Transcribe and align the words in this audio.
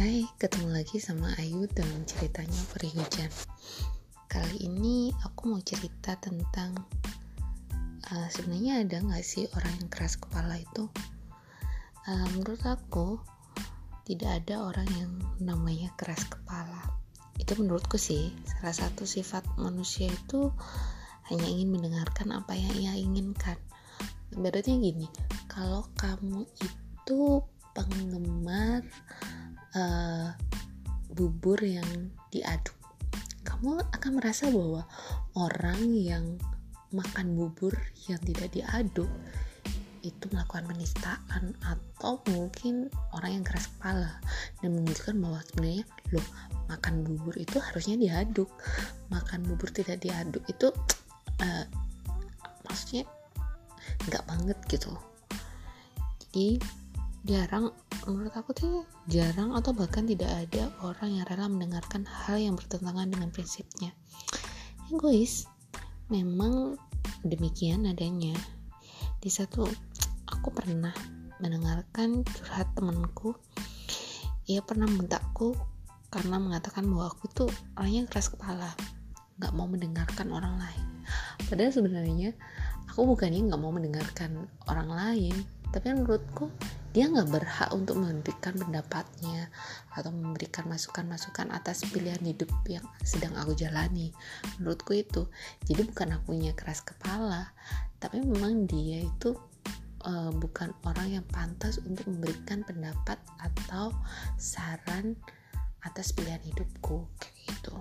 Hai, 0.00 0.24
ketemu 0.40 0.72
lagi 0.72 0.96
sama 0.96 1.28
Ayu 1.36 1.68
dalam 1.76 2.08
ceritanya 2.08 2.56
Peri 2.72 2.88
Hujan. 2.96 3.28
Kali 4.32 4.64
ini 4.64 5.12
aku 5.12 5.52
mau 5.52 5.60
cerita 5.60 6.16
tentang 6.16 6.72
uh, 8.08 8.28
sebenarnya 8.32 8.80
ada 8.80 8.96
nggak 8.96 9.20
sih 9.20 9.44
orang 9.52 9.68
yang 9.76 9.92
keras 9.92 10.16
kepala 10.16 10.56
itu? 10.56 10.88
Uh, 12.08 12.24
menurut 12.32 12.64
aku 12.64 13.20
tidak 14.08 14.40
ada 14.40 14.72
orang 14.72 14.88
yang 14.96 15.12
namanya 15.36 15.92
keras 16.00 16.24
kepala. 16.32 16.80
Itu 17.36 17.60
menurutku 17.60 18.00
sih 18.00 18.32
salah 18.56 18.72
satu 18.72 19.04
sifat 19.04 19.44
manusia 19.60 20.08
itu 20.08 20.48
hanya 21.28 21.44
ingin 21.44 21.76
mendengarkan 21.76 22.32
apa 22.32 22.56
yang 22.56 22.72
ia 22.72 22.96
inginkan. 22.96 23.60
Ibaratnya 24.32 24.80
gini, 24.80 25.12
kalau 25.44 25.84
kamu 26.00 26.48
itu 26.56 27.44
penggemar 27.76 28.80
uh, 29.74 30.34
bubur 31.10 31.58
yang 31.62 31.86
diaduk. 32.30 32.76
Kamu 33.42 33.82
akan 33.92 34.12
merasa 34.16 34.48
bahwa 34.48 34.86
orang 35.34 35.90
yang 35.94 36.24
makan 36.90 37.38
bubur 37.38 37.74
yang 38.10 38.18
tidak 38.26 38.50
diaduk 38.50 39.10
itu 40.00 40.24
melakukan 40.32 40.64
penistaan 40.64 41.52
atau 41.60 42.16
mungkin 42.32 42.88
orang 43.12 43.40
yang 43.40 43.44
keras 43.44 43.68
kepala 43.76 44.16
dan 44.64 44.72
menunjukkan 44.72 45.16
bahwa 45.20 45.40
sebenarnya 45.44 45.84
loh 46.16 46.28
makan 46.72 46.94
bubur 47.04 47.34
itu 47.36 47.56
harusnya 47.60 47.96
diaduk. 48.00 48.48
Makan 49.12 49.44
bubur 49.44 49.68
tidak 49.68 50.00
diaduk 50.00 50.40
itu 50.48 50.72
uh, 51.44 51.64
maksudnya 52.64 53.04
nggak 54.08 54.24
banget 54.24 54.58
gitu. 54.72 54.92
Jadi 56.24 56.62
jarang 57.28 57.68
menurut 58.08 58.32
aku 58.32 58.56
tuh 58.56 58.74
jarang 59.10 59.52
atau 59.52 59.76
bahkan 59.76 60.08
tidak 60.08 60.30
ada 60.30 60.72
orang 60.80 61.20
yang 61.20 61.24
rela 61.28 61.46
mendengarkan 61.50 62.08
hal 62.08 62.40
yang 62.40 62.54
bertentangan 62.56 63.10
dengan 63.10 63.28
prinsipnya. 63.28 63.92
Egois 64.88 65.44
memang 66.08 66.80
demikian 67.24 67.84
adanya. 67.86 68.32
Di 69.20 69.28
satu 69.28 69.68
aku 70.28 70.48
pernah 70.54 70.92
mendengarkan 71.40 72.24
curhat 72.24 72.72
temanku. 72.72 73.36
Ia 74.48 74.64
pernah 74.64 74.88
membentakku 74.88 75.54
karena 76.10 76.42
mengatakan 76.42 76.88
bahwa 76.90 77.12
aku 77.12 77.30
tuh 77.30 77.50
orangnya 77.78 78.08
keras 78.10 78.32
kepala 78.32 78.72
nggak 79.40 79.52
mau 79.56 79.68
mendengarkan 79.68 80.28
orang 80.32 80.58
lain. 80.58 80.86
Padahal 81.48 81.72
sebenarnya 81.72 82.36
aku 82.90 83.06
bukannya 83.06 83.46
nggak 83.46 83.60
mau 83.60 83.72
mendengarkan 83.72 84.50
orang 84.66 84.90
lain 84.90 85.36
tapi 85.70 85.94
menurutku 85.94 86.50
dia 86.90 87.06
nggak 87.06 87.30
berhak 87.30 87.70
untuk 87.70 88.02
memberikan 88.02 88.54
pendapatnya 88.58 89.50
atau 89.94 90.10
memberikan 90.10 90.66
masukan-masukan 90.66 91.54
atas 91.54 91.86
pilihan 91.86 92.22
hidup 92.22 92.50
yang 92.66 92.82
sedang 93.06 93.34
aku 93.38 93.54
jalani. 93.54 94.10
Menurutku 94.58 94.98
itu. 94.98 95.30
Jadi 95.70 95.86
bukan 95.86 96.18
akunya 96.18 96.50
keras 96.54 96.82
kepala 96.82 97.54
tapi 98.00 98.24
memang 98.24 98.64
dia 98.64 99.04
itu 99.04 99.36
uh, 100.08 100.32
bukan 100.32 100.72
orang 100.88 101.20
yang 101.20 101.26
pantas 101.28 101.76
untuk 101.84 102.08
memberikan 102.08 102.64
pendapat 102.64 103.20
atau 103.36 103.92
saran 104.40 105.14
atas 105.84 106.16
pilihan 106.16 106.40
hidupku 106.40 107.04
kayak 107.20 107.36
gitu. 107.44 107.76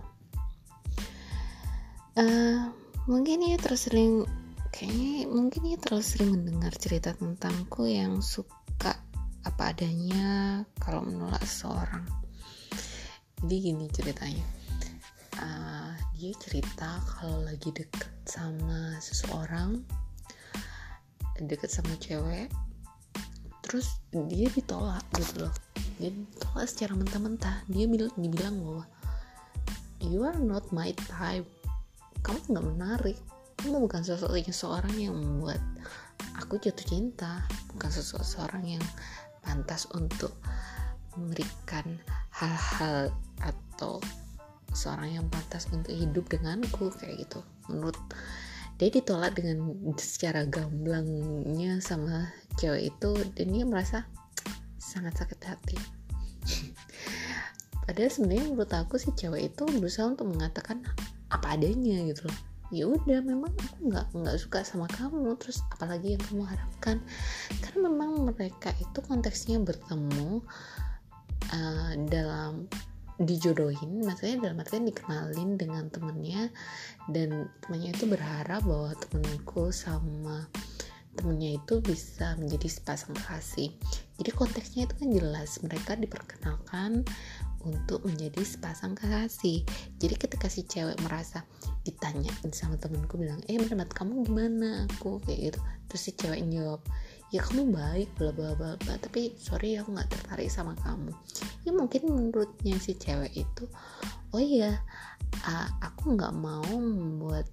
Uh, 2.20 2.68
mungkin 3.08 3.48
ya 3.48 3.56
terus 3.56 3.88
sering 3.88 4.28
kayaknya 4.76 5.32
mungkin 5.32 5.72
ya 5.72 5.80
terlalu 5.80 6.04
sering 6.04 6.30
mendengar 6.36 6.76
cerita 6.76 7.16
tentangku 7.16 7.88
yang 7.88 8.20
suka 8.20 8.59
apa 9.60 9.76
adanya 9.76 10.64
kalau 10.80 11.04
menolak 11.04 11.44
seseorang. 11.44 12.08
Jadi 13.44 13.56
gini 13.60 13.92
ceritanya. 13.92 14.48
Uh, 15.36 15.92
dia 16.16 16.32
cerita 16.40 17.04
kalau 17.04 17.44
lagi 17.44 17.68
deket 17.76 18.08
sama 18.24 18.96
seseorang 19.04 19.84
deket 21.44 21.72
sama 21.72 21.92
cewek 22.00 22.48
terus 23.68 24.00
dia 24.32 24.48
ditolak 24.48 25.04
gitu 25.20 25.44
loh. 25.44 25.54
Dia 26.00 26.08
ditolak 26.08 26.64
secara 26.72 26.96
mentah-mentah. 26.96 27.68
Dia 27.68 27.84
bilang 27.92 28.16
dibilang 28.16 28.56
bahwa 28.64 28.88
you 30.00 30.24
are 30.24 30.40
not 30.40 30.72
my 30.72 30.96
type. 31.12 31.44
Kamu 32.24 32.48
nggak 32.48 32.64
menarik. 32.80 33.20
Kamu 33.60 33.84
bukan 33.92 34.08
sosoknya 34.08 34.56
seorang 34.56 34.96
yang 34.96 35.20
membuat 35.20 35.60
aku 36.40 36.56
jatuh 36.64 36.88
cinta. 36.88 37.44
Bukan 37.76 37.92
sosok 37.92 38.24
seorang 38.24 38.80
yang 38.80 38.86
pantas 39.50 39.90
untuk 39.98 40.38
memberikan 41.18 41.98
hal-hal 42.30 43.10
atau 43.42 43.98
seorang 44.78 45.18
yang 45.18 45.26
pantas 45.34 45.66
untuk 45.74 45.90
hidup 45.90 46.30
denganku 46.30 46.94
kayak 47.02 47.26
gitu. 47.26 47.42
Menurut 47.66 47.98
dia 48.78 48.94
ditolak 48.94 49.34
dengan 49.34 49.74
secara 49.98 50.46
gamblangnya 50.46 51.82
sama 51.82 52.30
cewek 52.62 52.94
itu 52.94 53.12
dan 53.34 53.48
dia 53.50 53.66
merasa 53.66 54.06
sangat 54.78 55.18
sakit 55.18 55.42
hati. 55.50 55.78
Padahal 57.90 58.14
sebenarnya 58.14 58.54
menurut 58.54 58.70
aku 58.70 59.02
sih 59.02 59.10
cewek 59.18 59.50
itu 59.50 59.66
berusaha 59.66 60.06
untuk 60.06 60.30
mengatakan 60.30 60.86
apa 61.34 61.58
adanya 61.58 62.06
gitu 62.06 62.30
loh 62.30 62.49
ya 62.70 62.86
udah 62.86 63.20
memang 63.26 63.50
aku 63.54 63.90
nggak 63.90 64.08
nggak 64.14 64.38
suka 64.38 64.62
sama 64.62 64.86
kamu. 64.90 65.36
Terus 65.42 65.66
apalagi 65.74 66.18
yang 66.18 66.24
kamu 66.26 66.44
harapkan? 66.46 66.98
Karena 67.62 67.90
memang 67.90 68.30
mereka 68.30 68.74
itu 68.78 69.00
konteksnya 69.06 69.58
bertemu 69.62 70.42
uh, 71.54 71.94
dalam 72.08 72.70
dijodohin 73.20 74.00
maksudnya 74.00 74.48
dalam 74.48 74.64
artian 74.64 74.88
dikenalin 74.88 75.60
dengan 75.60 75.92
temennya 75.92 76.48
dan 77.12 77.52
temennya 77.60 77.92
itu 77.92 78.08
berharap 78.08 78.64
bahwa 78.64 78.96
temenku 78.96 79.76
sama 79.76 80.48
temennya 81.20 81.60
itu 81.60 81.84
bisa 81.84 82.40
menjadi 82.40 82.72
sepasang 82.72 83.12
kasih 83.28 83.76
jadi 84.16 84.32
konteksnya 84.32 84.88
itu 84.88 84.96
kan 84.96 85.10
jelas 85.12 85.60
mereka 85.60 86.00
diperkenalkan 86.00 87.04
untuk 87.68 88.08
menjadi 88.08 88.40
sepasang 88.40 88.96
kekasih 88.96 89.68
jadi 90.00 90.16
ketika 90.16 90.48
si 90.48 90.64
cewek 90.64 90.96
merasa 91.04 91.44
ditanya 92.10 92.34
sama 92.50 92.76
temenku 92.82 93.22
bilang 93.22 93.38
eh 93.46 93.62
menurut 93.62 93.94
kamu 93.94 94.26
gimana? 94.26 94.90
Aku 94.98 95.22
kayak 95.22 95.54
gitu. 95.54 95.60
Terus 95.90 96.02
si 96.02 96.12
cewek 96.18 96.42
jawab 96.50 96.82
ya 97.30 97.46
kamu 97.46 97.70
baik 97.70 98.10
bla 98.18 98.34
bla 98.34 98.58
bla 98.58 98.74
bla 98.82 98.98
tapi 98.98 99.38
sorry 99.38 99.78
aku 99.78 99.94
nggak 99.94 100.10
tertarik 100.10 100.50
sama 100.50 100.74
kamu. 100.82 101.14
Ya 101.62 101.72
mungkin 101.78 102.02
menurutnya 102.10 102.76
si 102.82 102.98
cewek 102.98 103.34
itu 103.38 103.70
oh 104.34 104.42
iya 104.42 104.82
aku 105.86 106.18
nggak 106.18 106.34
mau 106.34 106.66
membuat 106.74 107.46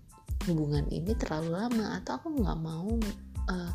hubungan 0.49 0.89
ini 0.89 1.13
terlalu 1.13 1.53
lama 1.53 2.01
atau 2.01 2.17
aku 2.17 2.29
nggak 2.41 2.59
mau 2.65 2.89
uh, 3.53 3.73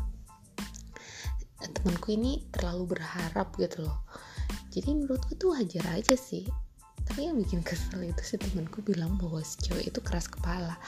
temanku 1.62 2.18
ini 2.18 2.42
terlalu 2.50 2.98
berharap 2.98 3.54
gitu 3.54 3.86
loh. 3.86 4.02
Jadi 4.74 4.90
menurutku 4.98 5.38
tuh 5.38 5.54
wajar 5.54 5.84
aja 5.94 6.16
sih 6.18 6.48
tapi 7.12 7.28
yang 7.28 7.36
bikin 7.36 7.60
kesel 7.60 8.08
itu 8.08 8.24
si 8.24 8.40
temanku 8.40 8.80
bilang 8.80 9.20
bahwa 9.20 9.44
si 9.44 9.60
cewek 9.60 9.92
itu 9.92 10.00
keras 10.00 10.32
kepala. 10.32 10.80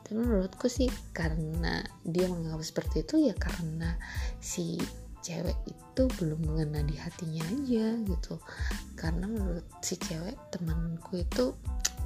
Tapi 0.00 0.16
menurutku 0.16 0.64
sih 0.64 0.88
karena 1.12 1.84
dia 2.08 2.24
menganggap 2.24 2.64
seperti 2.64 3.04
itu 3.04 3.28
ya 3.28 3.36
karena 3.36 3.92
si 4.40 4.80
cewek 5.20 5.52
itu 5.68 6.08
belum 6.16 6.40
mengena 6.40 6.80
di 6.80 6.96
hatinya 6.96 7.44
aja 7.52 8.00
gitu. 8.00 8.40
Karena 8.96 9.28
menurut 9.28 9.68
si 9.84 10.00
cewek 10.00 10.40
temanku 10.48 11.20
itu 11.20 11.52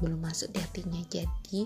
belum 0.02 0.18
masuk 0.18 0.50
di 0.50 0.58
hatinya. 0.58 0.98
Jadi 1.06 1.62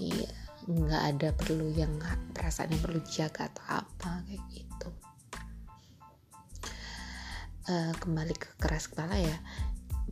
iya 0.00 0.32
nggak 0.64 1.02
ada 1.04 1.28
perlu 1.36 1.68
yang 1.68 2.00
perasaan 2.32 2.72
yang 2.72 2.80
perlu 2.80 3.04
dijaga 3.04 3.52
atau 3.52 3.84
apa 3.84 4.24
kayak 4.24 4.40
gitu. 4.48 4.88
Uh, 7.68 7.92
kembali 8.00 8.32
ke 8.40 8.56
keras 8.56 8.88
kepala 8.88 9.20
ya 9.20 9.36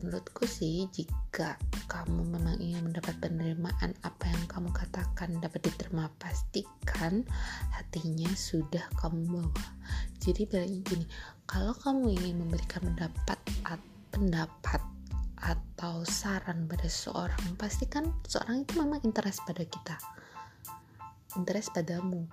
menurutku 0.04 0.44
sih 0.44 0.84
jika 0.92 1.56
kamu 1.88 2.28
memang 2.28 2.60
ingin 2.60 2.84
mendapat 2.84 3.16
penerimaan 3.24 3.96
apa 4.04 4.28
yang 4.28 4.44
kamu 4.52 4.68
katakan 4.76 5.40
dapat 5.40 5.64
diterima 5.64 6.12
pastikan 6.20 7.24
hatinya 7.72 8.28
sudah 8.36 8.84
kamu 9.00 9.24
bawa. 9.32 9.64
Jadi 10.20 10.44
bilangnya 10.44 10.80
gini 10.84 11.06
kalau 11.48 11.72
kamu 11.72 12.12
ingin 12.20 12.36
memberikan 12.44 12.84
pendapat 12.84 13.38
pendapat 14.12 14.80
atau 15.40 16.04
saran 16.04 16.68
pada 16.68 16.84
seseorang 16.84 17.56
pastikan 17.56 18.12
seorang 18.28 18.68
itu 18.68 18.76
memang 18.76 19.00
interest 19.08 19.40
pada 19.48 19.64
kita. 19.64 19.96
Interest 21.40 21.72
padamu 21.72 22.28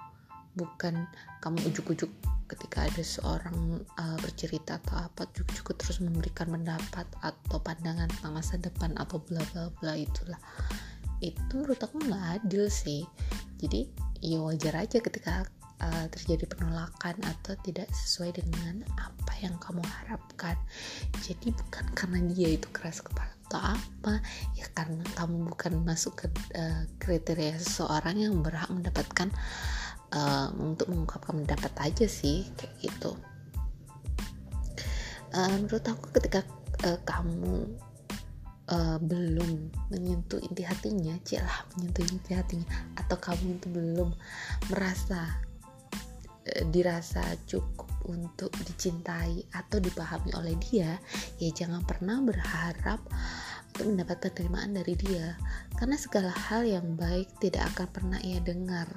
bukan 0.60 1.08
kamu 1.40 1.72
ujuk-ujuk 1.72 2.12
ketika 2.52 2.84
ada 2.84 3.04
seorang 3.04 3.80
uh, 3.96 4.18
bercerita 4.20 4.76
atau 4.84 5.00
apa 5.08 5.24
cukup-cukup 5.32 5.76
terus 5.80 6.04
memberikan 6.04 6.52
pendapat 6.52 7.08
atau 7.24 7.58
pandangan 7.64 8.12
tentang 8.12 8.34
masa 8.36 8.60
depan 8.60 8.92
atau 9.00 9.24
bla 9.24 9.40
bla 9.56 9.72
bla 9.80 9.94
itulah. 9.96 10.40
Itu 11.24 11.40
menurut 11.56 11.80
aku 11.80 12.04
nggak 12.04 12.44
adil 12.44 12.68
sih. 12.68 13.08
Jadi 13.64 13.88
ya 14.20 14.44
wajar 14.44 14.84
aja 14.84 15.00
ketika 15.00 15.48
uh, 15.80 16.06
terjadi 16.12 16.46
penolakan 16.52 17.16
atau 17.24 17.56
tidak 17.64 17.88
sesuai 17.96 18.36
dengan 18.44 18.84
apa 19.00 19.34
yang 19.40 19.56
kamu 19.64 19.82
harapkan. 19.82 20.60
Jadi 21.24 21.56
bukan 21.56 21.86
karena 21.96 22.20
dia 22.30 22.60
itu 22.60 22.68
keras 22.76 23.00
kepala 23.00 23.32
atau 23.52 23.60
apa 23.60 24.24
ya 24.56 24.64
karena 24.72 25.04
kamu 25.20 25.52
bukan 25.52 25.84
masuk 25.84 26.24
ke 26.24 26.28
uh, 26.56 26.88
kriteria 27.04 27.60
seseorang 27.60 28.16
yang 28.16 28.40
berhak 28.40 28.72
mendapatkan 28.72 29.28
uh, 30.16 30.52
untuk 30.60 30.88
mengungkapkan 30.92 31.44
pendapat 31.44 31.74
aja 31.82 32.06
sih 32.08 32.48
kayak 32.56 32.76
gitu 32.80 33.18
uh, 35.36 35.56
menurut 35.58 35.86
aku 35.88 36.12
ketika 36.16 36.44
uh, 36.86 37.00
kamu 37.04 37.68
uh, 38.72 38.98
belum 39.00 39.72
menyentuh 39.92 40.40
inti 40.42 40.64
hatinya, 40.64 41.16
celah 41.28 41.68
menyentuh 41.78 42.06
inti 42.08 42.32
hatinya, 42.34 42.68
atau 42.98 43.18
kamu 43.20 43.60
itu 43.60 43.68
belum 43.72 44.10
merasa 44.72 45.40
uh, 46.48 46.64
dirasa 46.72 47.22
cukup 47.46 47.90
untuk 48.10 48.50
dicintai 48.66 49.46
atau 49.54 49.78
dipahami 49.78 50.34
oleh 50.34 50.58
dia, 50.58 50.98
ya 51.38 51.50
jangan 51.54 51.86
pernah 51.86 52.18
berharap 52.24 53.00
untuk 53.72 53.86
mendapatkan 53.94 54.32
penerimaan 54.34 54.74
dari 54.76 54.96
dia, 54.98 55.38
karena 55.78 55.96
segala 55.96 56.34
hal 56.34 56.66
yang 56.66 56.98
baik 56.98 57.30
tidak 57.40 57.70
akan 57.76 57.88
pernah 57.94 58.20
ia 58.26 58.42
dengar. 58.42 58.90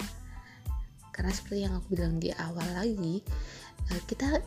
Karena 1.14 1.30
seperti 1.30 1.62
yang 1.62 1.78
aku 1.78 1.94
bilang 1.94 2.18
di 2.18 2.34
awal 2.34 2.66
lagi, 2.74 3.22
uh, 3.94 4.02
kita 4.10 4.42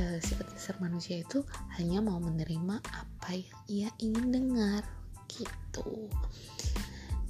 uh, 0.00 0.18
sifat 0.24 0.48
dasar 0.56 0.76
manusia 0.80 1.20
itu 1.20 1.44
hanya 1.76 2.00
mau 2.00 2.16
menerima 2.16 2.80
apa 2.80 3.36
yang 3.36 3.58
ia 3.68 3.88
ingin 4.00 4.32
dengar 4.32 4.80
gitu. 5.28 6.08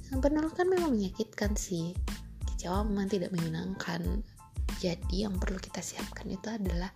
Penolakan 0.07 0.71
memang 0.71 0.95
menyakitkan 0.95 1.59
sih. 1.59 1.91
Kecewa 2.47 2.87
memang 2.87 3.11
tidak 3.11 3.35
menyenangkan. 3.35 4.23
Jadi 4.79 5.25
yang 5.25 5.35
perlu 5.35 5.59
kita 5.59 5.83
siapkan 5.83 6.29
itu 6.29 6.47
adalah 6.47 6.93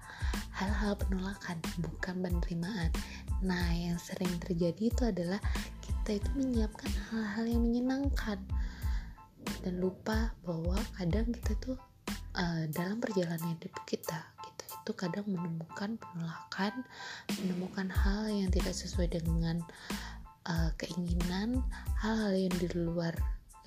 hal-hal 0.56 0.96
penolakan 0.96 1.58
bukan 1.82 2.24
penerimaan. 2.24 2.94
Nah 3.42 3.74
yang 3.74 3.98
sering 3.98 4.32
terjadi 4.38 4.94
itu 4.94 5.02
adalah 5.04 5.42
kita 5.82 6.22
itu 6.22 6.30
menyiapkan 6.38 6.92
hal-hal 7.10 7.46
yang 7.50 7.62
menyenangkan 7.66 8.38
dan 9.62 9.78
lupa 9.78 10.34
bahwa 10.46 10.78
kadang 10.98 11.30
kita 11.30 11.54
tuh 11.62 11.78
uh, 12.38 12.66
dalam 12.74 12.98
perjalanan 12.98 13.58
hidup 13.58 13.74
kita 13.86 14.32
itu 14.82 14.98
kadang 14.98 15.30
menemukan 15.30 15.94
penolakan, 16.02 16.74
menemukan 17.38 17.88
hal 17.94 18.26
yang 18.34 18.50
tidak 18.50 18.74
sesuai 18.74 19.14
dengan 19.14 19.62
uh, 20.50 20.74
keinginan, 20.82 21.62
hal-hal 22.02 22.34
yang 22.34 22.56
di 22.58 22.68
luar 22.74 23.14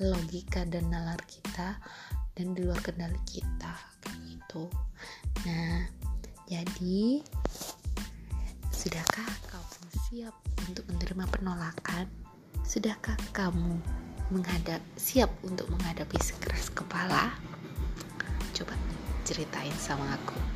logika 0.02 0.66
dan 0.66 0.90
nalar 0.90 1.22
kita 1.30 1.78
dan 2.34 2.50
di 2.58 2.66
luar 2.66 2.82
kendali 2.82 3.18
kita 3.30 3.78
kayak 4.02 4.20
gitu. 4.26 4.66
Nah, 5.46 5.86
jadi 6.50 7.22
sudahkah 8.74 9.30
kamu 9.54 9.86
siap 10.10 10.34
untuk 10.66 10.82
menerima 10.90 11.24
penolakan? 11.30 12.10
Sudahkah 12.66 13.14
kamu 13.30 13.78
menghadap 14.32 14.80
siap 14.96 15.28
untuk 15.44 15.68
menghadapi 15.74 16.16
sekeras 16.22 16.72
kepala? 16.72 17.34
Coba 18.56 18.72
ceritain 19.26 19.74
sama 19.76 20.16
aku. 20.16 20.53